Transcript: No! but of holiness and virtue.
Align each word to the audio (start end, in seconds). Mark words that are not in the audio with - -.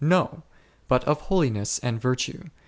No! 0.03 0.41
but 0.87 1.03
of 1.03 1.21
holiness 1.21 1.77
and 1.77 2.01
virtue. 2.01 2.45